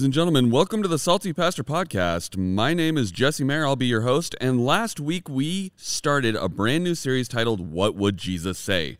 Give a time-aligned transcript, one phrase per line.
[0.00, 2.38] Ladies and gentlemen, welcome to the Salty Pastor Podcast.
[2.38, 3.66] My name is Jesse Mayer.
[3.66, 4.34] I'll be your host.
[4.40, 8.96] And last week we started a brand new series titled What Would Jesus Say?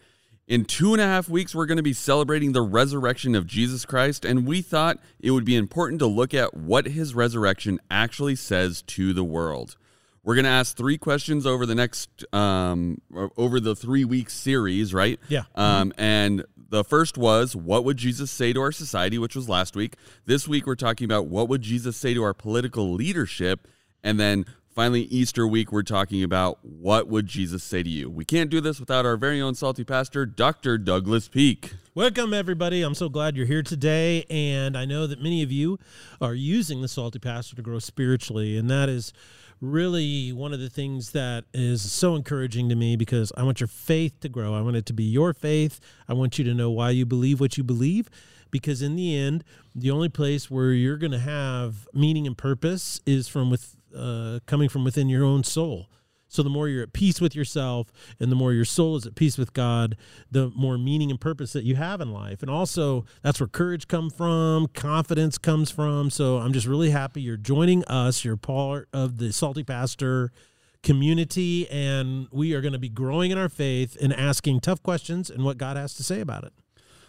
[0.47, 3.87] In two and a half weeks, we're going to be celebrating the resurrection of Jesus
[3.87, 8.37] Christ, and we thought it would be important to look at what his resurrection actually
[8.37, 9.79] says to the world.
[10.23, 13.01] We're going to ask three questions over the next, um,
[13.39, 15.19] over the three week series, right?
[15.31, 15.45] Yeah.
[15.55, 19.77] Um, and the first was, what would Jesus say to our society, which was last
[19.77, 19.97] week.
[20.25, 23.69] This week, we're talking about what would Jesus say to our political leadership.
[24.03, 24.47] And then
[24.81, 28.09] finally, Easter week, we're talking about what would Jesus say to you.
[28.09, 30.79] We can't do this without our very own salty pastor, Dr.
[30.79, 31.75] Douglas Peake.
[31.95, 32.81] Welcome, everybody.
[32.81, 34.25] I'm so glad you're here today.
[34.31, 35.79] And I know that many of you
[36.19, 38.57] are using the Salty Pastor to grow spiritually.
[38.57, 39.13] And that is
[39.61, 43.67] really one of the things that is so encouraging to me because I want your
[43.67, 44.55] faith to grow.
[44.55, 45.79] I want it to be your faith.
[46.09, 48.09] I want you to know why you believe what you believe
[48.51, 53.01] because in the end, the only place where you're going to have meaning and purpose
[53.07, 55.87] is from with uh, coming from within your own soul.
[56.31, 59.17] So the more you're at peace with yourself and the more your soul is at
[59.17, 59.97] peace with God,
[60.31, 62.41] the more meaning and purpose that you have in life.
[62.41, 66.09] And also that's where courage comes from, confidence comes from.
[66.09, 68.25] So I'm just really happy you're joining us.
[68.25, 70.31] You're part of the Salty Pastor
[70.85, 75.31] community and we are going to be growing in our faith and asking tough questions
[75.31, 76.53] and what God has to say about it.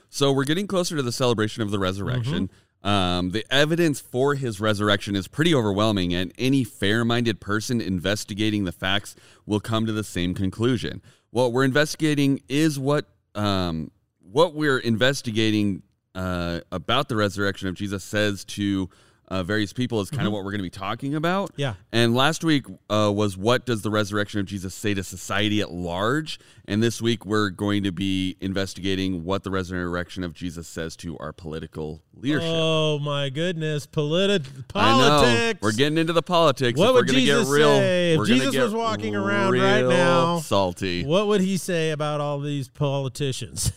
[0.09, 2.47] So we're getting closer to the celebration of the resurrection.
[2.47, 2.55] Mm-hmm.
[2.83, 8.63] Um, the evidence for his resurrection is pretty overwhelming, and any fair minded person investigating
[8.63, 9.15] the facts
[9.45, 11.01] will come to the same conclusion.
[11.29, 15.83] What we're investigating is what um, what we're investigating
[16.15, 18.89] uh, about the resurrection of Jesus says to
[19.31, 20.27] uh, various people is kind mm-hmm.
[20.27, 21.51] of what we're going to be talking about.
[21.55, 21.75] Yeah.
[21.93, 25.71] And last week uh, was what does the resurrection of Jesus say to society at
[25.71, 26.37] large?
[26.65, 31.17] And this week we're going to be investigating what the resurrection of Jesus says to
[31.19, 32.49] our political leadership.
[32.51, 35.61] Oh my goodness, Politi- politics!
[35.61, 36.77] We're getting into the politics.
[36.77, 40.39] What would Jesus get real, say if Jesus was walking around right now?
[40.39, 41.05] Salty.
[41.05, 43.71] What would he say about all these politicians?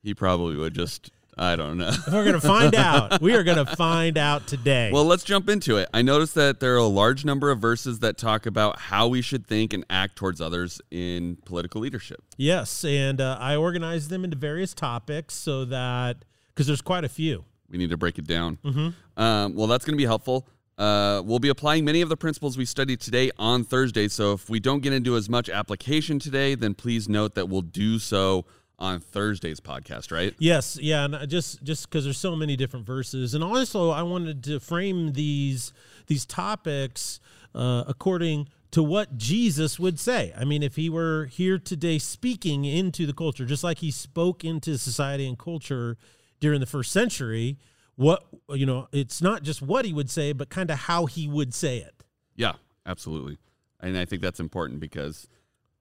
[0.00, 1.92] He probably would just I don't know.
[2.10, 3.20] We're going to find out.
[3.20, 4.90] We are going to find out today.
[4.92, 5.88] Well, let's jump into it.
[5.94, 9.22] I noticed that there are a large number of verses that talk about how we
[9.22, 12.22] should think and act towards others in political leadership.
[12.36, 17.08] Yes, and uh, I organized them into various topics so that because there's quite a
[17.08, 17.44] few.
[17.70, 18.58] We need to break it down.
[18.64, 19.22] Mm-hmm.
[19.22, 20.48] Um, well, that's going to be helpful.
[20.76, 24.08] Uh, we'll be applying many of the principles we studied today on Thursday.
[24.08, 27.62] So if we don't get into as much application today, then please note that we'll
[27.62, 28.46] do so
[28.78, 30.34] on Thursday's podcast, right?
[30.38, 34.44] Yes, yeah, and just just because there's so many different verses, and also I wanted
[34.44, 35.72] to frame these
[36.06, 37.20] these topics
[37.54, 40.32] uh, according to what Jesus would say.
[40.36, 44.44] I mean, if he were here today speaking into the culture, just like he spoke
[44.44, 45.96] into society and culture
[46.38, 47.58] during the first century,
[47.96, 51.26] what you know, it's not just what he would say, but kind of how he
[51.26, 52.04] would say it.
[52.36, 52.52] Yeah,
[52.86, 53.38] absolutely,
[53.80, 55.26] and I think that's important because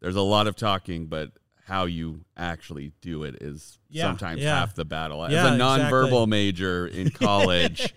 [0.02, 1.32] there's a lot of talking, but
[1.68, 4.58] how you actually do it is yeah, sometimes yeah.
[4.58, 5.26] half the battle.
[5.26, 6.26] As yeah, a nonverbal exactly.
[6.28, 7.94] major in college,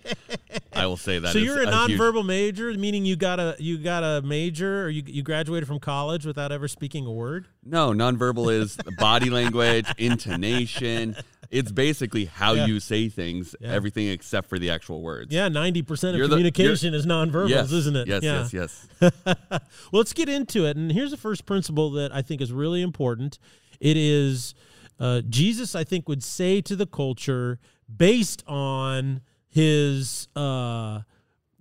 [0.73, 1.31] I will say that.
[1.31, 2.25] So you're a, a nonverbal huge...
[2.25, 6.25] major, meaning you got a you got a major, or you you graduated from college
[6.25, 7.47] without ever speaking a word.
[7.63, 11.15] No, nonverbal is body language, intonation.
[11.51, 15.33] It's basically how you say things, everything except for the actual words.
[15.33, 18.07] Yeah, ninety percent of you're communication the, is nonverbals, yes, isn't it?
[18.07, 18.47] Yes, yeah.
[18.49, 19.15] yes, yes.
[19.25, 19.61] well,
[19.91, 20.77] let's get into it.
[20.77, 23.37] And here's the first principle that I think is really important
[23.81, 24.53] it is
[24.99, 27.59] uh, Jesus, I think, would say to the culture
[27.93, 31.01] based on his, uh,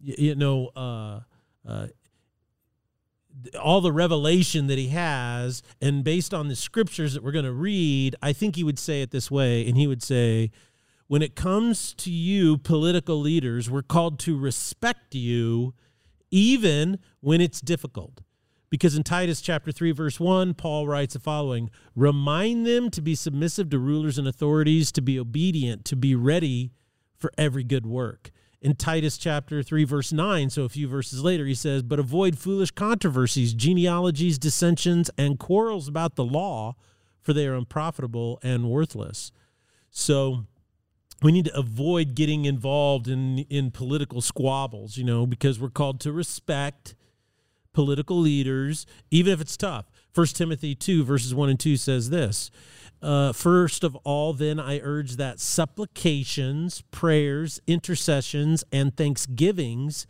[0.03, 1.21] you know, uh,
[1.67, 1.87] uh,
[3.61, 7.53] all the revelation that he has, and based on the scriptures that we're going to
[7.53, 10.51] read, I think he would say it this way, and he would say,
[11.07, 15.75] when it comes to you, political leaders, we're called to respect you
[16.31, 18.21] even when it's difficult.
[18.71, 23.17] Because in Titus chapter 3 verse 1, Paul writes the following, "Remind them to be
[23.17, 26.71] submissive to rulers and authorities, to be obedient, to be ready
[27.17, 28.31] for every good work."
[28.61, 32.37] In Titus chapter 3 verse 9, so a few verses later, he says, "But avoid
[32.37, 36.77] foolish controversies, genealogies, dissensions, and quarrels about the law,
[37.21, 39.33] for they are unprofitable and worthless."
[39.91, 40.47] So
[41.23, 45.99] we need to avoid getting involved in in political squabbles, you know, because we're called
[46.01, 46.95] to respect
[47.73, 49.90] political leaders, even if it's tough.
[50.13, 52.51] First Timothy 2, verses 1 and 2 says this
[53.03, 60.07] uh, First of all, then I urge that supplications, prayers, intercessions, and thanksgivings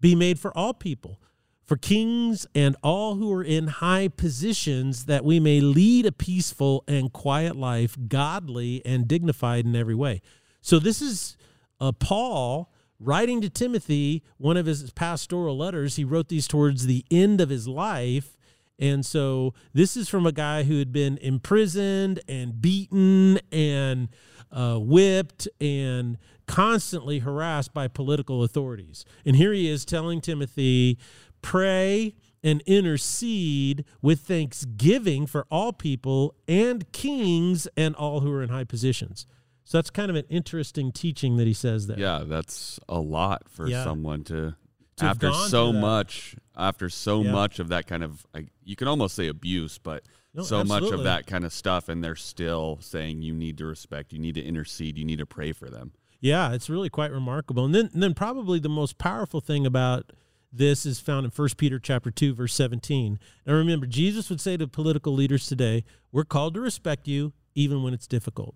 [0.00, 1.20] be made for all people,
[1.64, 6.84] for kings and all who are in high positions, that we may lead a peaceful
[6.88, 10.22] and quiet life, godly and dignified in every way.
[10.62, 11.36] So this is
[11.80, 17.04] uh, Paul writing to Timothy, one of his pastoral letters, he wrote these towards the
[17.10, 18.36] end of his life.
[18.80, 24.08] And so this is from a guy who had been imprisoned and beaten and
[24.50, 26.16] uh, whipped and
[26.46, 29.04] constantly harassed by political authorities.
[29.24, 30.98] And here he is telling Timothy,
[31.42, 38.48] pray and intercede with thanksgiving for all people and kings and all who are in
[38.48, 39.26] high positions.
[39.64, 41.98] So that's kind of an interesting teaching that he says there.
[41.98, 43.84] Yeah, that's a lot for Yeah.
[43.84, 44.56] someone to,
[45.02, 47.32] after so much after so Yeah.
[47.32, 50.04] much of that kind of I, you can almost say abuse, but
[50.34, 53.66] No, so much of that kind of stuff and they're still saying you need to
[53.66, 55.92] respect, you need to intercede, you need to pray for them.
[56.20, 57.64] Yeah, it's really quite remarkable.
[57.64, 60.12] And then and then probably the most powerful thing about
[60.52, 63.18] this is found in 1 Peter chapter 2 verse 17.
[63.46, 67.82] Now remember Jesus would say to political leaders today, we're called to respect you even
[67.82, 68.54] when it's difficult.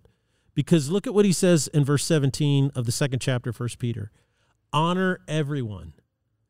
[0.54, 3.70] Because look at what he says in verse 17 of the second chapter of 1
[3.78, 4.12] Peter.
[4.72, 5.94] Honor everyone.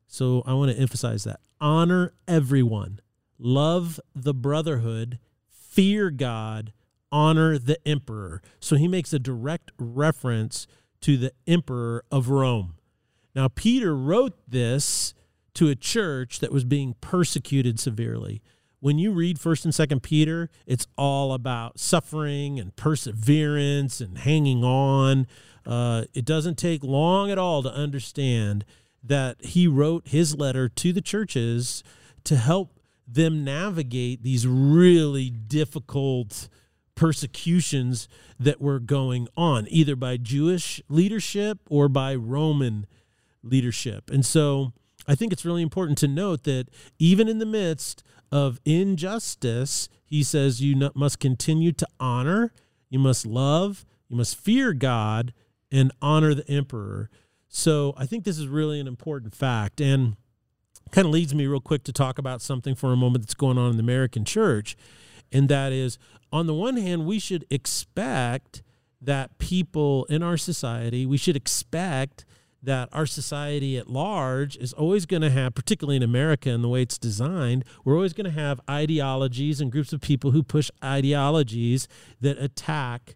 [0.07, 1.39] So I want to emphasize that.
[1.59, 2.99] Honor everyone.
[3.37, 5.19] Love the brotherhood,
[5.49, 6.71] fear God,
[7.11, 8.41] honor the emperor.
[8.59, 10.67] So he makes a direct reference
[11.01, 12.75] to the emperor of Rome.
[13.35, 15.13] Now, Peter wrote this
[15.55, 18.41] to a church that was being persecuted severely.
[18.79, 24.63] When you read 1st and 2nd Peter, it's all about suffering and perseverance and hanging
[24.63, 25.27] on.
[25.65, 28.63] Uh, it doesn't take long at all to understand
[29.07, 31.83] that he wrote his letter to the churches
[32.23, 36.49] to help them navigate these really difficult
[36.95, 38.07] persecutions
[38.39, 42.87] that were going on, either by Jewish leadership or by Roman
[43.43, 44.09] leadership.
[44.09, 44.73] And so
[45.07, 50.23] I think it's really important to note that even in the midst of injustice, he
[50.23, 52.53] says you must continue to honor,
[52.89, 55.33] you must love, you must fear God,
[55.71, 57.09] and honor the emperor.
[57.55, 59.79] So I think this is really an important fact.
[59.79, 60.17] And
[60.91, 63.57] kind of leads me real quick to talk about something for a moment that's going
[63.57, 64.75] on in the American church.
[65.31, 65.97] And that is,
[66.33, 68.61] on the one hand, we should expect
[68.99, 72.25] that people in our society, we should expect
[72.61, 76.67] that our society at large is always going to have, particularly in America and the
[76.67, 80.69] way it's designed, we're always going to have ideologies and groups of people who push
[80.83, 81.87] ideologies
[82.19, 83.15] that attack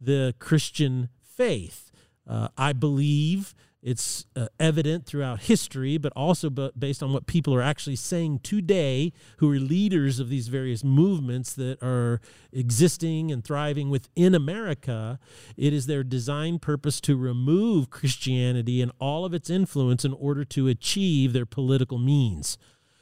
[0.00, 1.90] the Christian faith.
[2.24, 3.52] Uh, I believe
[3.82, 9.12] it's uh, evident throughout history, but also based on what people are actually saying today,
[9.38, 12.20] who are leaders of these various movements that are
[12.52, 15.18] existing and thriving within America.
[15.56, 20.44] It is their design purpose to remove Christianity and all of its influence in order
[20.44, 22.58] to achieve their political means.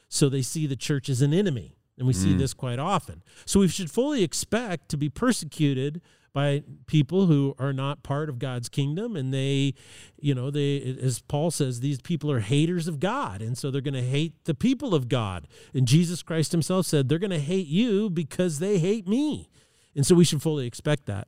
[0.07, 1.75] So they see the church as an enemy.
[1.97, 3.23] And we see this quite often.
[3.45, 5.99] So we should fully expect to be persecuted
[6.33, 9.73] by people who are not part of God's kingdom and they
[10.19, 13.81] you know they as Paul says these people are haters of God and so they're
[13.81, 15.47] going to hate the people of God.
[15.73, 19.49] And Jesus Christ himself said they're going to hate you because they hate me.
[19.95, 21.27] And so we should fully expect that.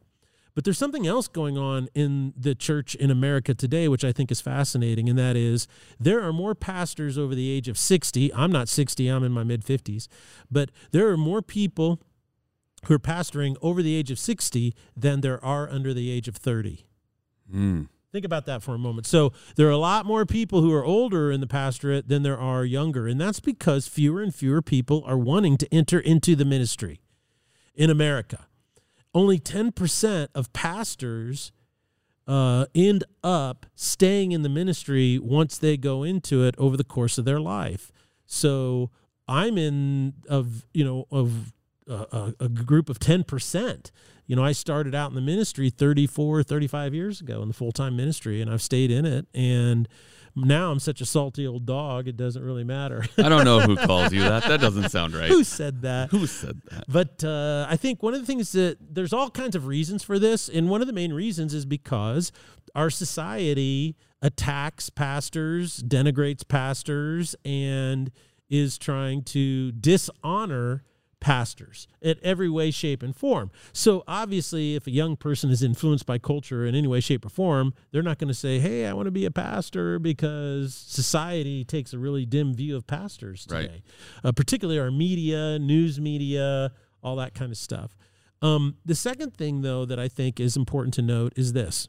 [0.53, 4.31] But there's something else going on in the church in America today, which I think
[4.31, 5.68] is fascinating, and that is
[6.00, 8.33] there are more pastors over the age of 60.
[8.33, 10.07] I'm not 60, I'm in my mid 50s,
[10.50, 12.01] but there are more people
[12.85, 16.35] who are pastoring over the age of 60 than there are under the age of
[16.35, 16.85] 30.
[17.53, 17.88] Mm.
[18.11, 19.07] Think about that for a moment.
[19.07, 22.38] So there are a lot more people who are older in the pastorate than there
[22.38, 26.43] are younger, and that's because fewer and fewer people are wanting to enter into the
[26.43, 27.00] ministry
[27.73, 28.47] in America.
[29.13, 31.51] Only 10% of pastors
[32.27, 37.17] uh, end up staying in the ministry once they go into it over the course
[37.17, 37.91] of their life.
[38.25, 38.89] So
[39.27, 41.53] I'm in of you know of
[41.88, 43.91] a, a group of 10%.
[44.27, 47.71] You know, I started out in the ministry 34, 35 years ago in the full
[47.71, 49.27] time ministry, and I've stayed in it.
[49.33, 49.88] And
[50.35, 53.03] now I'm such a salty old dog, it doesn't really matter.
[53.17, 54.43] I don't know who calls you that.
[54.43, 55.27] That doesn't sound right.
[55.27, 56.11] Who said that?
[56.11, 56.85] Who said that?
[56.88, 60.17] But uh, I think one of the things that there's all kinds of reasons for
[60.17, 62.31] this, and one of the main reasons is because
[62.75, 68.11] our society attacks pastors, denigrates pastors, and
[68.50, 70.83] is trying to dishonor
[71.21, 73.49] pastors in every way, shape, and form.
[73.71, 77.29] So obviously, if a young person is influenced by culture in any way, shape, or
[77.29, 81.63] form, they're not going to say, "Hey, I want to be a pastor," because society
[81.63, 83.61] takes a really dim view of pastors Right.
[83.67, 83.83] today,
[84.25, 87.95] uh, particularly our media, news media, all that kind of stuff.
[88.41, 91.87] Um, the second thing, though, that I think is important to note is this.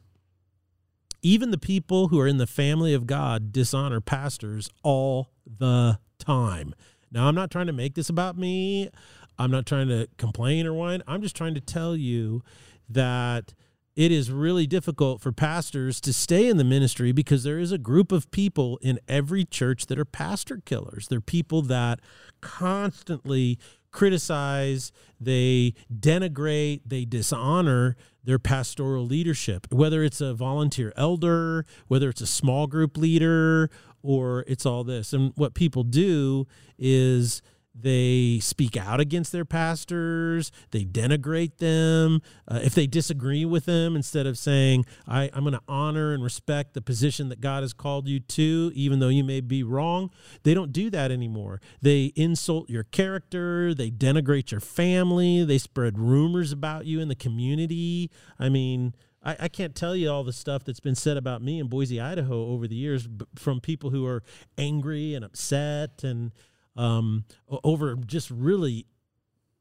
[1.23, 6.75] Even the people who are in the family of God dishonor pastors all the time.
[7.11, 8.89] Now, I'm not trying to make this about me.
[9.37, 11.01] I'm not trying to complain or whine.
[11.07, 12.43] I'm just trying to tell you
[12.89, 13.53] that
[13.95, 17.77] it is really difficult for pastors to stay in the ministry because there is a
[17.77, 21.07] group of people in every church that are pastor killers.
[21.07, 21.99] They're people that
[22.41, 23.59] constantly
[23.91, 32.21] criticize, they denigrate, they dishonor their pastoral leadership, whether it's a volunteer elder, whether it's
[32.21, 33.69] a small group leader,
[34.01, 35.13] or it's all this.
[35.13, 36.47] And what people do
[36.79, 37.41] is
[37.75, 40.51] they speak out against their pastors.
[40.71, 42.21] They denigrate them.
[42.47, 46.23] Uh, if they disagree with them, instead of saying, I, I'm going to honor and
[46.23, 50.11] respect the position that God has called you to, even though you may be wrong,
[50.43, 51.61] they don't do that anymore.
[51.81, 53.73] They insult your character.
[53.73, 55.43] They denigrate your family.
[55.43, 58.11] They spread rumors about you in the community.
[58.37, 61.59] I mean, I, I, can't tell you all the stuff that's been said about me
[61.59, 64.21] in Boise, Idaho over the years from people who are
[64.57, 66.31] angry and upset and
[66.75, 67.25] um,
[67.63, 68.85] over just really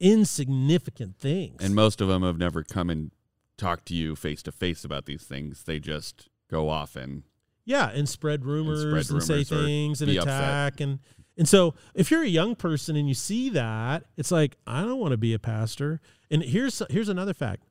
[0.00, 1.62] insignificant things.
[1.62, 3.12] And most of them have never come and
[3.57, 5.64] talked to you face to face about these things.
[5.64, 7.23] They just go off and
[7.64, 10.81] yeah, and spread rumors and, spread rumors and say things and attack upset.
[10.81, 10.99] and
[11.38, 14.99] and so if you're a young person and you see that, it's like I don't
[14.99, 16.00] want to be a pastor.
[16.31, 17.62] And here's here's another fact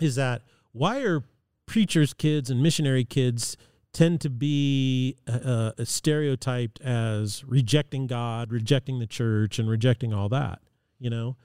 [0.00, 0.42] is that
[0.72, 1.22] why are
[1.66, 3.56] preachers' kids and missionary kids
[3.92, 10.28] tend to be uh, uh, stereotyped as rejecting God, rejecting the church, and rejecting all
[10.28, 10.60] that.
[10.98, 11.36] You know,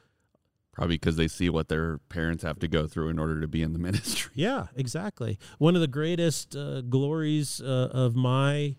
[0.74, 3.62] probably because they see what their parents have to go through in order to be
[3.62, 4.32] in the ministry.
[4.36, 5.40] Yeah, exactly.
[5.58, 8.76] One of the greatest uh, glories uh, of my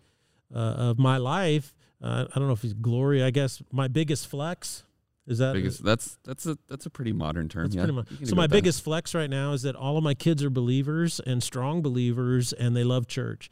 [0.54, 1.75] uh, of my life.
[2.02, 3.23] Uh, I don't know if it's glory.
[3.23, 4.85] I guess my biggest flex
[5.26, 7.71] is that biggest, that's that's a that's a pretty modern term.
[7.71, 7.87] Yeah.
[7.87, 11.21] Mo- so my biggest flex right now is that all of my kids are believers
[11.26, 13.50] and strong believers, and they love church,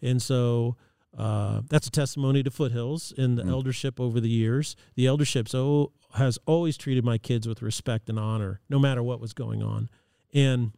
[0.00, 0.76] and so
[1.16, 3.50] uh, that's a testimony to Foothills in the mm.
[3.50, 4.76] eldership over the years.
[4.96, 9.20] The eldership so has always treated my kids with respect and honor, no matter what
[9.20, 9.88] was going on,
[10.34, 10.72] and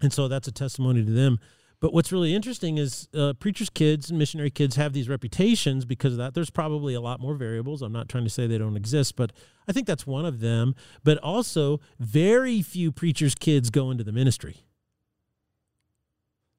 [0.00, 1.38] and so that's a testimony to them.
[1.86, 6.14] But what's really interesting is uh, preachers' kids and missionary kids have these reputations because
[6.14, 6.34] of that.
[6.34, 7.80] There's probably a lot more variables.
[7.80, 9.30] I'm not trying to say they don't exist, but
[9.68, 10.74] I think that's one of them.
[11.04, 14.64] But also, very few preachers' kids go into the ministry.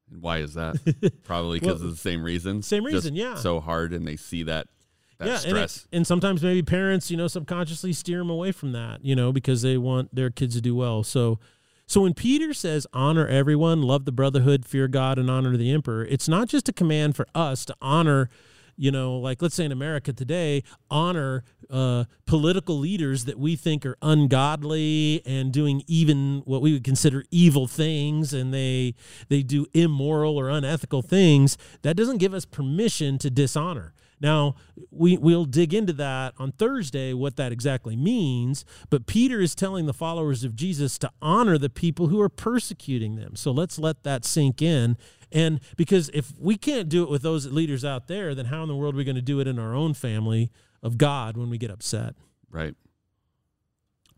[0.10, 0.78] And why is that?
[1.26, 2.62] Probably because well, of the same reason.
[2.62, 3.36] Same reason, Just yeah.
[3.36, 4.70] So hard, and they see that
[5.18, 5.78] that yeah, stress.
[5.78, 9.14] And, it, and, sometimes maybe parents, you know, subconsciously steer them away from that, you
[9.14, 11.04] know, because they want their kids to do well.
[11.04, 11.40] So
[11.88, 16.04] so when Peter says, honor everyone, love the brotherhood, fear God, and honor the emperor,
[16.04, 18.30] it's not just a command for us to honor,
[18.76, 23.86] you know, like let's say in America today, honor uh, political leaders that we think
[23.86, 28.94] are ungodly and doing even what we would consider evil things and they
[29.30, 31.58] they do immoral or unethical things.
[31.84, 33.94] That doesn't give us permission to dishonor.
[34.20, 34.56] Now,
[34.90, 38.66] we, we'll dig into that on Thursday, what that exactly means.
[38.90, 43.16] But Peter is telling the followers of Jesus to honor the people who are persecuting
[43.16, 43.36] them.
[43.36, 44.98] So let's let that sink in.
[45.32, 48.70] And because if we can't do it with those leaders out there, then how in
[48.70, 51.50] the world are we going to do it in our own family of God when
[51.50, 52.16] we get upset?
[52.50, 52.76] Right.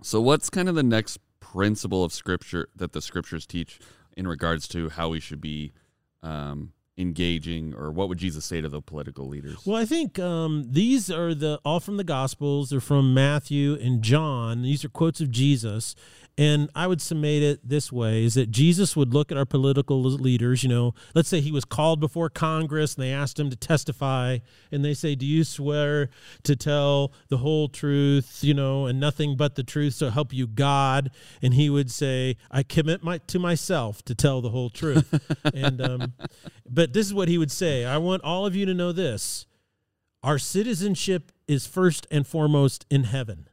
[0.02, 3.80] So, what's kind of the next principle of Scripture that the Scriptures teach
[4.16, 5.74] in regards to how we should be
[6.22, 9.66] um, engaging or what would jesus say to the political leaders?
[9.66, 12.70] Well i think um, these are the all from the gospels.
[12.70, 14.62] They're from matthew and john.
[14.62, 15.96] These are quotes of jesus
[16.40, 20.02] and I would summate it this way is that Jesus would look at our political
[20.02, 23.58] leaders, you know, let's say he was called before Congress and they asked him to
[23.58, 24.38] testify
[24.72, 26.10] and they say, "Do you swear
[26.44, 30.48] to tell the whole truth, you know, and nothing but the truth so help you
[30.48, 35.14] God?" And he would say, "I commit my to myself to tell the whole truth."
[35.54, 36.14] and um,
[36.70, 39.46] but this is what he would say, "I want all of you to know this.
[40.24, 43.49] Our citizenship is first and foremost in heaven."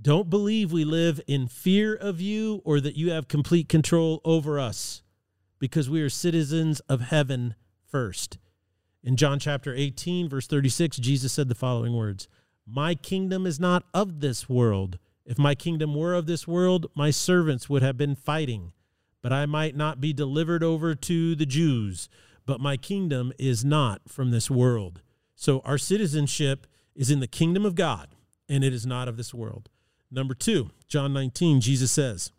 [0.00, 4.60] Don't believe we live in fear of you or that you have complete control over
[4.60, 5.02] us
[5.58, 8.38] because we are citizens of heaven first.
[9.02, 12.28] In John chapter 18, verse 36, Jesus said the following words
[12.64, 15.00] My kingdom is not of this world.
[15.24, 18.72] If my kingdom were of this world, my servants would have been fighting,
[19.20, 22.08] but I might not be delivered over to the Jews.
[22.46, 25.02] But my kingdom is not from this world.
[25.34, 28.14] So our citizenship is in the kingdom of God,
[28.48, 29.68] and it is not of this world.
[30.10, 32.32] Number two, John 19, Jesus says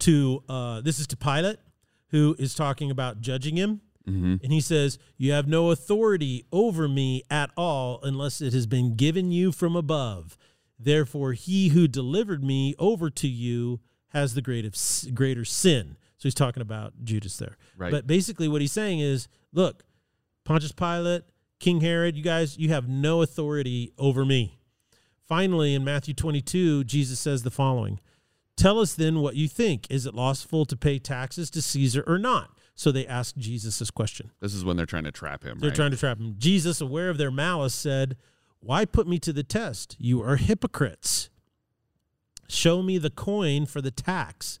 [0.00, 1.58] to, uh, this is to Pilate,
[2.08, 3.80] who is talking about judging him.
[4.08, 4.36] Mm-hmm.
[4.42, 8.96] And he says, You have no authority over me at all unless it has been
[8.96, 10.38] given you from above.
[10.78, 13.80] Therefore, he who delivered me over to you
[14.10, 15.96] has the greatest, greater sin.
[16.16, 17.58] So he's talking about Judas there.
[17.76, 17.90] Right.
[17.90, 19.82] But basically, what he's saying is, Look,
[20.44, 21.24] Pontius Pilate,
[21.60, 24.57] King Herod, you guys, you have no authority over me.
[25.28, 28.00] Finally, in Matthew 22, Jesus says the following
[28.56, 29.86] Tell us then what you think.
[29.90, 32.50] Is it lawful to pay taxes to Caesar or not?
[32.74, 34.30] So they asked Jesus this question.
[34.40, 35.58] This is when they're trying to trap him.
[35.58, 35.76] They're right?
[35.76, 36.34] trying to trap him.
[36.38, 38.16] Jesus, aware of their malice, said,
[38.60, 39.96] Why put me to the test?
[39.98, 41.28] You are hypocrites.
[42.48, 44.58] Show me the coin for the tax.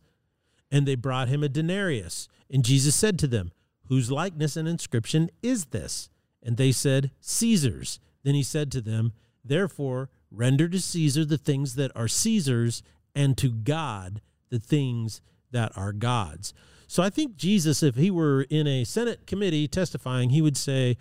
[0.70, 2.28] And they brought him a denarius.
[2.50, 3.52] And Jesus said to them,
[3.88, 6.10] Whose likeness and inscription is this?
[6.42, 8.00] And they said, Caesar's.
[8.22, 9.12] Then he said to them,
[9.44, 12.82] Therefore, render to Caesar the things that are Caesar's,
[13.14, 14.20] and to God
[14.50, 15.20] the things
[15.50, 16.52] that are God's.
[16.86, 20.96] So I think Jesus, if he were in a Senate committee testifying, he would say,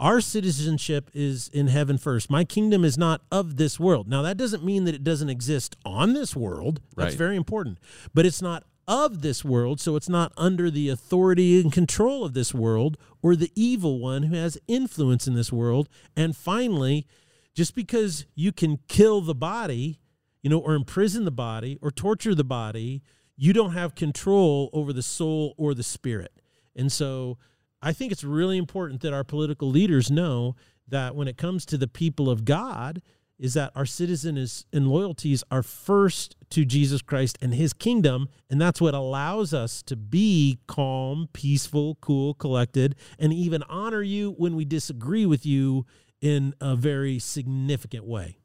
[0.00, 2.28] Our citizenship is in heaven first.
[2.28, 4.08] My kingdom is not of this world.
[4.08, 6.80] Now, that doesn't mean that it doesn't exist on this world.
[6.96, 7.18] That's Right.
[7.18, 7.78] very important.
[8.12, 12.34] But it's not of this world, so it's not under the authority and control of
[12.34, 15.88] this world or the evil one who has influence in this world.
[16.16, 17.06] And finally,
[17.54, 20.00] just because you can kill the body,
[20.42, 23.02] you know, or imprison the body or torture the body,
[23.36, 26.40] you don't have control over the soul or the spirit.
[26.74, 27.38] And so
[27.80, 30.56] I think it's really important that our political leaders know
[30.88, 33.02] that when it comes to the people of God,
[33.42, 38.28] is that our citizen is and loyalties are first to Jesus Christ and his kingdom
[38.48, 44.30] and that's what allows us to be calm, peaceful, cool, collected and even honor you
[44.38, 45.84] when we disagree with you
[46.22, 48.38] in a very significant way.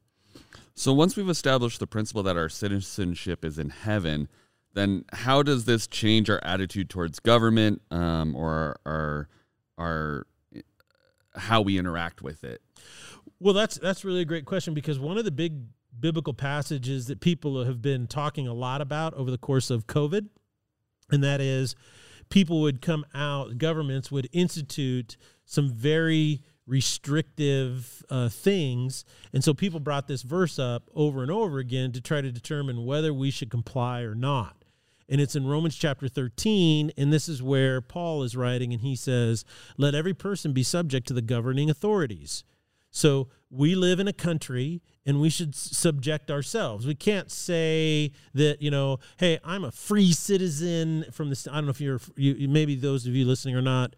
[0.74, 4.28] So once we've established the principle that our citizenship is in heaven,
[4.74, 9.28] then how does this change our attitude towards government um, or our
[9.78, 10.26] our
[11.34, 12.60] how we interact with it?
[13.40, 15.62] Well, that's that's really a great question because one of the big
[15.98, 20.28] biblical passages that people have been talking a lot about over the course of COVID,
[21.10, 21.74] and that is
[22.28, 29.80] people would come out, governments would institute some very restrictive uh, things, and so people
[29.80, 33.50] brought this verse up over and over again to try to determine whether we should
[33.50, 34.54] comply or not.
[35.08, 38.94] And it's in Romans chapter 13, and this is where Paul is writing, and he
[38.94, 39.44] says,
[39.78, 42.44] Let every person be subject to the governing authorities.
[42.90, 46.86] So we live in a country and we should subject ourselves.
[46.86, 51.46] We can't say that, you know, hey, I'm a free citizen from this.
[51.46, 53.94] I don't know if you're, you, maybe those of you listening are not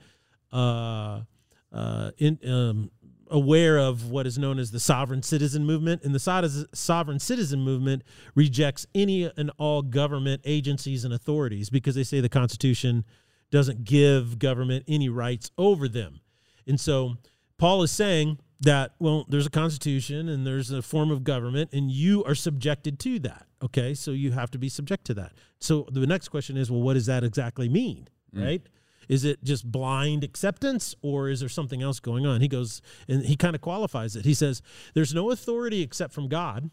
[0.53, 1.23] uh,
[1.73, 2.91] uh, in, um,
[3.31, 6.03] aware of what is known as the sovereign citizen movement.
[6.03, 8.03] And the sovereign citizen movement
[8.35, 13.05] rejects any and all government agencies and authorities because they say the Constitution
[13.51, 16.21] doesn't give government any rights over them.
[16.67, 17.17] And so
[17.59, 21.91] Paul is saying that, well, there's a constitution and there's a form of government, and
[21.91, 23.47] you are subjected to that.
[23.63, 23.95] Okay.
[23.95, 25.33] So you have to be subject to that.
[25.61, 28.09] So the next question is, well, what does that exactly mean?
[28.33, 28.63] Right?
[29.11, 32.41] Is it just blind acceptance or is there something else going on?
[32.41, 34.25] He goes, and he kind of qualifies it.
[34.25, 34.63] He says,
[34.95, 36.71] there's no authority except from God.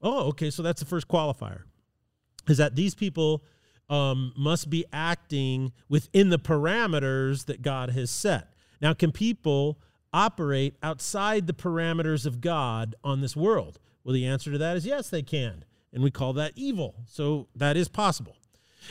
[0.00, 0.48] Oh, okay.
[0.48, 1.64] So that's the first qualifier
[2.48, 3.44] is that these people
[3.90, 8.54] um, must be acting within the parameters that God has set.
[8.80, 9.78] Now, can people
[10.10, 13.78] operate outside the parameters of God on this world?
[14.04, 15.66] Well, the answer to that is yes, they can.
[15.92, 16.94] And we call that evil.
[17.06, 18.36] So that is possible.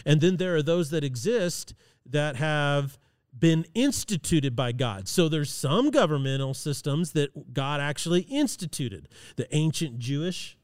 [0.05, 1.73] And then there are those that exist
[2.05, 2.97] that have
[3.37, 5.07] been instituted by God.
[5.07, 9.09] So there's some governmental systems that God actually instituted.
[9.37, 10.57] The ancient Jewish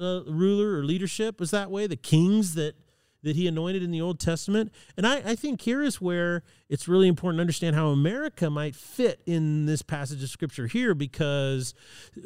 [0.00, 1.86] uh, ruler or leadership was that way.
[1.86, 2.74] The kings that
[3.22, 4.72] that he anointed in the Old Testament.
[4.96, 8.74] And I, I think here is where it's really important to understand how America might
[8.74, 11.74] fit in this passage of scripture here, because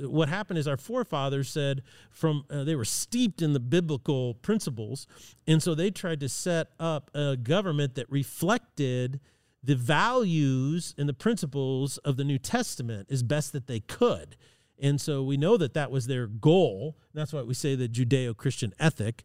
[0.00, 5.06] what happened is our forefathers said from uh, they were steeped in the biblical principles,
[5.46, 9.20] and so they tried to set up a government that reflected
[9.62, 14.36] the values and the principles of the New Testament as best that they could.
[14.78, 16.96] And so we know that that was their goal.
[17.14, 19.24] That's why we say the Judeo-Christian ethic.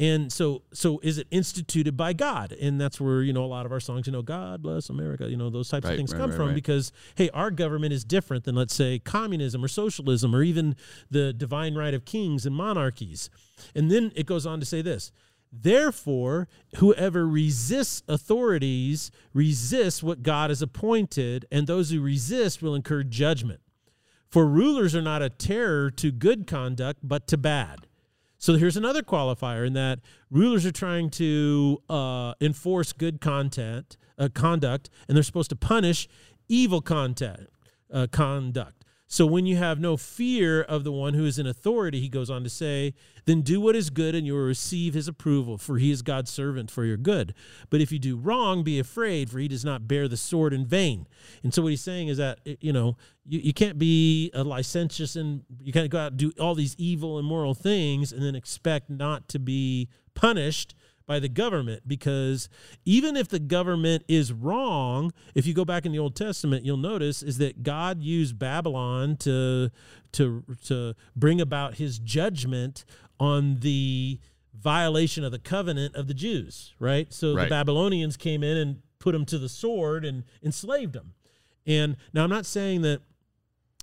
[0.00, 2.52] And so, so is it instituted by God?
[2.52, 5.28] And that's where you know a lot of our songs, you know, God bless America,
[5.28, 7.92] you know, those types Right, of things right, come right, from because hey, our government
[7.92, 10.76] is different than let's say communism or socialism or even
[11.10, 13.28] the divine right of kings and monarchies.
[13.74, 15.10] And then it goes on to say this:
[15.50, 23.02] Therefore, whoever resists authorities resists what God has appointed, and those who resist will incur
[23.02, 23.60] judgment.
[24.30, 27.87] For rulers are not a terror to good conduct, but to bad.
[28.38, 29.98] So here's another qualifier in that
[30.30, 36.08] rulers are trying to uh, enforce good content, uh, conduct, and they're supposed to punish
[36.48, 37.48] evil content,
[37.92, 38.77] uh, conduct.
[39.10, 42.28] So when you have no fear of the one who is in authority, he goes
[42.28, 42.92] on to say,
[43.24, 46.30] then do what is good and you will receive his approval, for he is God's
[46.30, 47.32] servant for your good.
[47.70, 50.66] But if you do wrong, be afraid, for he does not bear the sword in
[50.66, 51.08] vain.
[51.42, 55.16] And so what he's saying is that, you know, you, you can't be a licentious
[55.16, 58.90] and you can't go out and do all these evil, immoral things and then expect
[58.90, 60.74] not to be punished
[61.08, 62.48] by the government because
[62.84, 66.76] even if the government is wrong, if you go back in the Old Testament, you'll
[66.76, 69.70] notice is that God used Babylon to
[70.12, 72.84] to to bring about his judgment
[73.18, 74.20] on the
[74.54, 77.12] violation of the covenant of the Jews, right?
[77.12, 77.44] So Right.
[77.44, 81.14] the Babylonians came in and put them to the sword and enslaved them.
[81.66, 83.00] And now I'm not saying that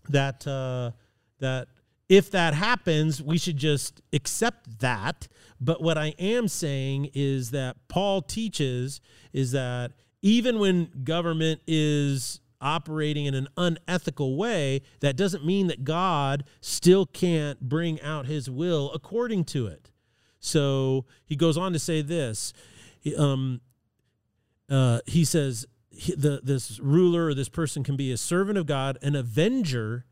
[0.10, 0.92] that uh,
[1.40, 1.70] that
[2.10, 5.28] if that happens, we should just accept that.
[5.60, 9.02] But what I am saying is that Paul teaches
[9.34, 9.92] is that
[10.22, 17.06] even when government is operating in an unethical way, that doesn't mean that God still
[17.06, 19.92] can't bring out his will according to it.
[20.40, 22.54] So he goes on to say this.
[23.00, 23.62] He- Um,
[24.70, 28.98] uh, he says the, this ruler or this person can be a servant of God,
[29.02, 30.06] an avenger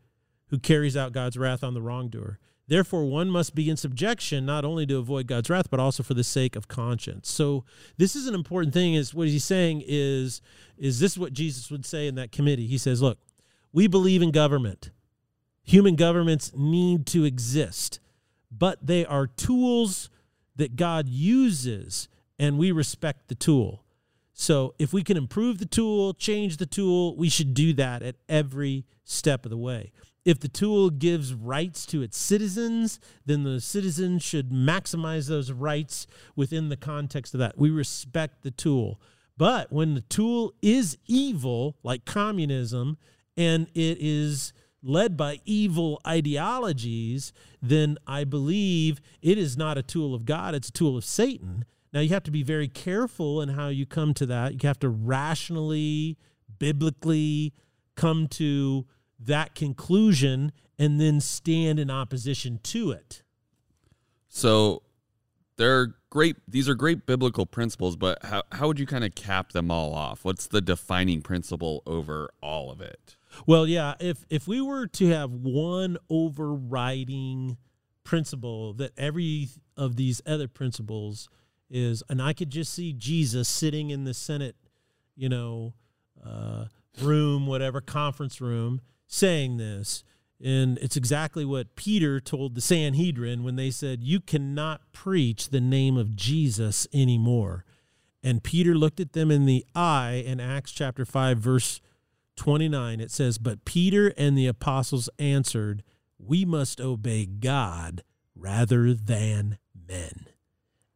[0.48, 2.38] who carries out God's wrath on the wrongdoer.
[2.66, 6.14] Therefore, one must be in subjection not only to avoid God's wrath, but also for
[6.14, 7.30] the sake of conscience.
[7.30, 7.64] So,
[7.98, 8.94] this is an important thing.
[8.94, 10.40] Is what he's saying is
[10.78, 12.66] is this what Jesus would say in that committee?
[12.66, 13.18] He says, "Look,
[13.72, 14.90] we believe in government.
[15.62, 18.00] Human governments need to exist,
[18.50, 20.08] but they are tools
[20.56, 23.84] that God uses, and we respect the tool.
[24.32, 28.16] So if we can improve the tool, change the tool, we should do that at
[28.28, 29.92] every step of the way.
[30.24, 36.06] If the tool gives rights to its citizens, then the citizens should maximize those rights
[36.34, 37.58] within the context of that.
[37.58, 39.00] We respect the tool.
[39.36, 42.96] But when the tool is evil, like communism,
[43.36, 50.14] and it is led by evil ideologies, then I believe it is not a tool
[50.14, 51.64] of God, it's a tool of Satan.
[51.92, 54.62] Now you have to be very careful in how you come to that.
[54.62, 56.16] You have to rationally,
[56.58, 57.52] biblically
[57.94, 58.86] come to
[59.26, 63.22] that conclusion and then stand in opposition to it.
[64.28, 64.82] So
[65.56, 66.36] they're great.
[66.48, 69.94] These are great biblical principles, but how, how would you kind of cap them all
[69.94, 70.24] off?
[70.24, 73.16] What's the defining principle over all of it?
[73.46, 77.56] Well, yeah, if if we were to have one overriding
[78.04, 81.28] principle that every of these other principles
[81.70, 84.56] is, and I could just see Jesus sitting in the Senate,
[85.16, 85.74] you know,
[86.24, 86.66] uh,
[87.00, 88.80] room, whatever conference room,
[89.14, 90.04] saying this,
[90.42, 95.60] and it's exactly what Peter told the Sanhedrin when they said, "You cannot preach the
[95.60, 97.64] name of Jesus anymore."
[98.22, 101.80] And Peter looked at them in the eye in Acts chapter 5 verse
[102.36, 105.84] 29 it says but Peter and the apostles answered
[106.18, 108.02] we must obey God
[108.34, 110.26] rather than men.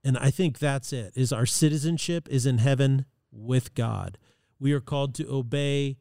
[0.05, 1.13] And I think that's it.
[1.17, 4.19] Is our citizenship is in heaven with God.
[4.59, 5.99] We are called to obey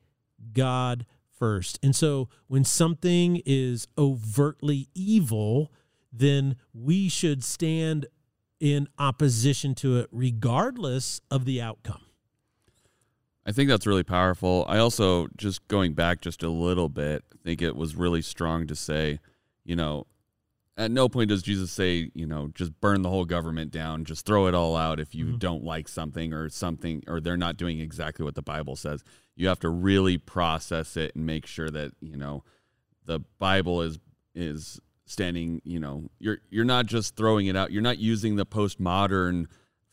[0.53, 1.05] God
[1.37, 1.79] first.
[1.83, 5.71] And so when something is overtly evil,
[6.11, 8.07] then we should stand
[8.59, 12.01] in opposition to it regardless of the outcome.
[13.45, 14.65] I think that's really powerful.
[14.67, 18.67] I also, just going back just a little bit, I think it was really strong
[18.67, 19.19] to say,
[19.63, 20.05] you know,
[20.77, 24.25] at no point does Jesus say, you know, just burn the whole government down, just
[24.25, 25.39] throw it all out if you Mhm.
[25.39, 29.03] don't like something or something, or they're not doing exactly what the Bible says.
[29.35, 32.43] You have to really process it and make sure that, you know,
[33.05, 33.99] the Bible is,
[34.35, 38.45] is, standing you know you're you're not just throwing it out you're not using the
[38.45, 39.45] postmodern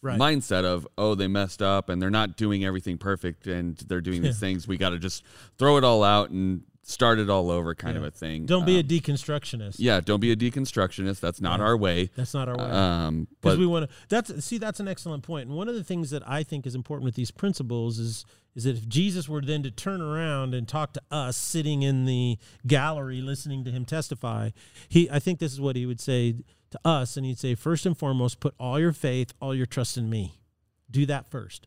[0.03, 0.19] Right.
[0.19, 4.23] mindset of oh they messed up and they're not doing everything perfect and they're doing
[4.23, 5.23] these things we got to just
[5.57, 8.77] throw it all out and start it all over kind of a thing Don't be
[8.77, 9.77] a Um, deconstructionist.
[9.79, 11.67] yeah don't be a deconstructionist that's not Yeah.
[11.67, 12.65] our way That's not our way.
[12.65, 15.47] um because we want to that's see that's an excellent point.
[15.47, 18.25] point and one of the things that i think is important with these principles is
[18.55, 22.05] is that if jesus were then to turn around and talk to us sitting in
[22.05, 24.51] the gallery listening to him testify
[24.89, 26.35] he i think this is what he would say
[26.71, 29.97] to us and he'd say first and foremost put all your faith all your trust
[29.97, 30.39] in me
[30.91, 31.67] do that first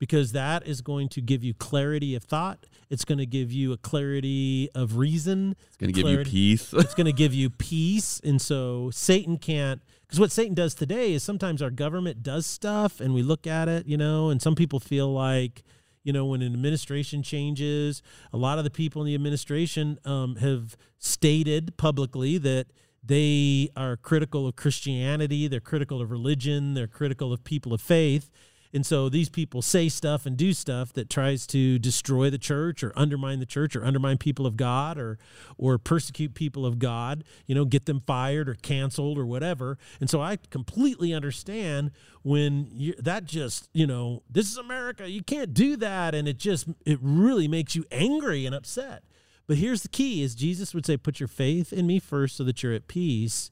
[0.00, 2.66] because that is going to give you clarity of thought.
[2.88, 5.54] It's going to give you a clarity of reason.
[5.68, 6.72] It's going to give you peace.
[6.80, 8.20] It's going to give you peace.
[8.24, 13.00] And so satan can't because what satan does today is sometimes our government does stuff
[13.00, 15.62] and we look at it you know and some people feel like
[16.02, 20.36] you know when an administration changes a lot of the people in the administration um,
[20.36, 22.66] have stated publicly that
[23.04, 28.30] they are critical of christianity they're critical of religion they're critical of people of faith
[28.72, 32.84] and so these people say stuff and do stuff that tries to destroy the church
[32.84, 35.18] or undermine the church or undermine people of God or
[35.58, 39.76] or persecute people of God, you know, get them fired or canceled or whatever.
[40.00, 41.90] And so I completely understand
[42.22, 46.38] when you that just, you know, this is America, you can't do that and it
[46.38, 49.02] just it really makes you angry and upset.
[49.48, 52.44] But here's the key is Jesus would say put your faith in me first so
[52.44, 53.50] that you're at peace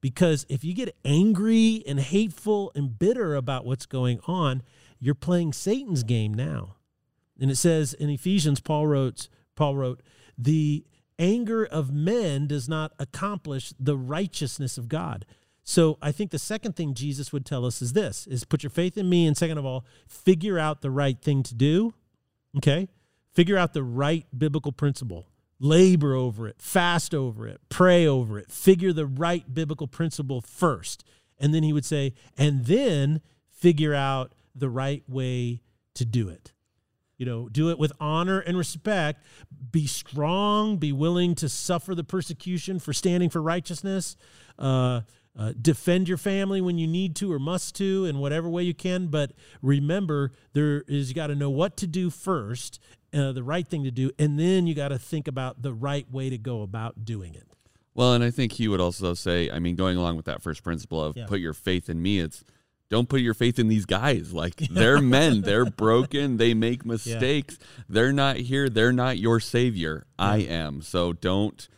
[0.00, 4.62] Because if you get angry and hateful and bitter about what's going on,
[4.98, 6.76] you're playing Satan's game now.
[7.38, 10.02] And it says in Ephesians, Paul wrote, Paul wrote,
[10.36, 10.84] the
[11.18, 15.26] anger of men does not accomplish the righteousness of God.
[15.62, 18.70] So I think the second thing Jesus would tell us is this is put your
[18.70, 21.94] faith in me and second of all, figure out the right thing to do.
[22.56, 22.88] Okay?
[23.32, 25.26] Figure out the right biblical principle.
[25.60, 31.04] Labor over it, fast over it, pray over it, figure the right biblical principle first.
[31.38, 33.20] And then he would say, and then
[33.50, 35.60] figure out the right way
[35.94, 36.52] to do it.
[37.18, 39.22] You know, do it with honor and respect.
[39.70, 40.78] Be strong.
[40.78, 44.16] Be willing to suffer the persecution for standing for righteousness.
[44.58, 45.02] Uh,
[45.38, 48.74] uh, defend your family when you need to or must to in whatever way you
[48.74, 49.08] can.
[49.08, 52.80] But remember, there is you got to know what to do first,
[53.14, 56.10] uh, the right thing to do, and then you got to think about the right
[56.10, 57.46] way to go about doing it.
[57.94, 60.62] Well, and I think he would also say, I mean, going along with that first
[60.62, 61.26] principle of Yeah.
[61.26, 62.44] put your faith in me, it's
[62.88, 64.32] don't put your faith in these guys.
[64.32, 67.58] Like they're men, they're broken, they make mistakes.
[67.88, 70.06] They're not here, they're not your savior.
[70.18, 70.82] I am.
[70.82, 71.68] So don't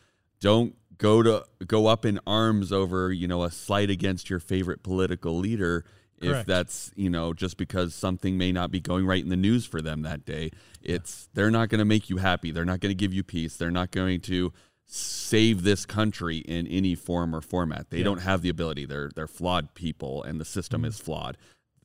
[0.41, 4.83] don't go to go up in arms over, you know, a slight against your favorite
[4.83, 5.85] political leader
[6.23, 9.67] if that's, you know, just because something may not be going right in the news
[9.67, 10.51] for them that day.
[10.83, 12.51] It's they're not going to make you happy.
[12.51, 13.57] They're not going to give you peace.
[13.57, 14.53] They're not going to
[14.87, 17.91] save this country in any form or format.
[17.91, 18.05] They Yeah.
[18.05, 18.85] don't have the ability.
[18.85, 20.89] They're they're flawed people and the system Mm-hmm.
[20.89, 21.37] is flawed.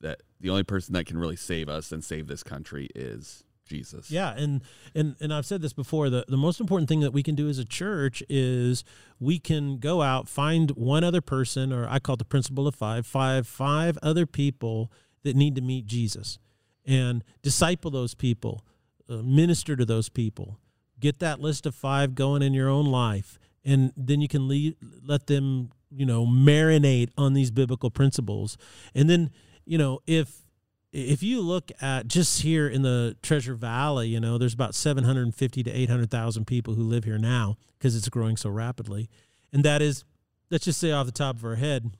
[0.02, 4.10] That the only person that can really save us and save this country is Jesus.
[4.10, 4.62] Yeah, and
[4.95, 6.10] and and I've said this before.
[6.10, 8.84] The the most important thing that we can do as a church is
[9.19, 12.75] we can go out, find one other person, or I call it the principle of
[12.75, 14.91] five, five, five other people
[15.23, 16.39] that need to meet Jesus,
[16.86, 18.63] and disciple those people,
[19.10, 20.60] uh, minister to those people,
[20.99, 24.75] get that list of five going in your own life, and then you can leave,
[25.03, 28.58] let them you know marinate on these biblical principles,
[28.95, 29.32] and then
[29.65, 30.46] you know if
[30.91, 35.63] if you look at just here in the Treasure Valley, you know, there's about 750
[35.63, 39.10] to 800,000 people who live here now because it's growing so rapidly.
[39.52, 40.06] And that is,
[40.50, 41.91] let's just say off the top of our head,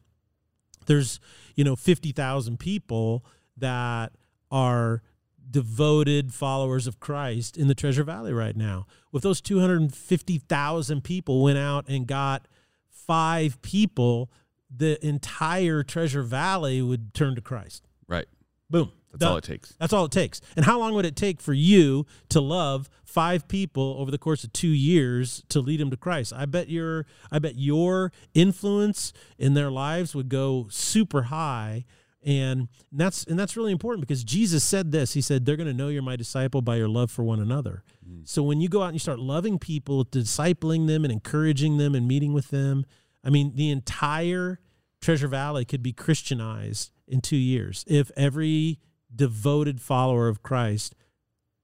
[0.86, 1.20] there's,
[1.56, 3.26] you know, 50,000 people
[3.58, 4.14] that
[4.50, 5.02] are
[5.50, 8.86] devoted followers of Christ in the Treasure Valley right now.
[9.14, 12.48] If those 250,000 people went out and got
[12.90, 14.32] five people,
[14.76, 17.88] the entire Treasure Valley would turn to Christ.
[18.08, 18.28] Right.
[18.70, 18.92] Boom.
[19.12, 19.32] That's Done.
[19.32, 19.74] all it takes.
[19.80, 20.42] That's all it takes.
[20.56, 24.44] And how long would it take for you to love five people over the course
[24.44, 26.34] of two years to lead them to Christ?
[26.36, 31.86] I bet your I bet your influence in their lives would go super high.
[32.24, 35.14] And that's and that's really important because Jesus said this.
[35.14, 37.84] He said, They're gonna know you're my disciple by your love for one another.
[38.08, 38.28] Mm.
[38.28, 41.96] So when you go out and you start loving people, discipling them and encouraging them
[41.96, 42.86] and meeting with them,
[43.24, 44.60] I mean, the entire
[45.02, 48.80] Treasure Valley could be Christianized in two years if every
[49.14, 50.96] devoted follower of Christ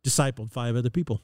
[0.05, 1.21] discipled five other people.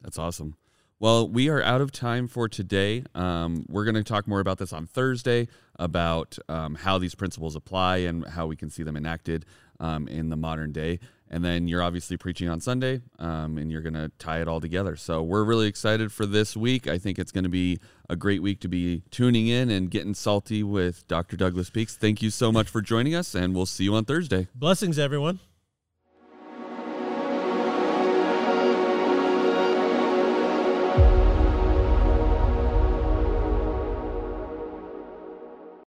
[0.00, 0.56] That's awesome.
[0.98, 3.04] Well, we are out of time for today.
[3.14, 7.56] Um, we're going to talk more about this on Thursday about um, how these principles
[7.56, 9.46] apply and how we can see them enacted
[9.80, 11.00] um, in the modern day.
[11.32, 14.60] And then you're obviously preaching on Sunday, um, and you're going to tie it all
[14.60, 14.96] together.
[14.96, 16.88] So we're really excited for this week.
[16.88, 20.14] I think it's going to be a great week to be tuning in and getting
[20.14, 21.36] salty with Dr.
[21.36, 21.96] Douglas Peakes.
[21.96, 24.48] Thank you so much for joining us, and we'll see you on Thursday.
[24.54, 25.38] Blessings, everyone.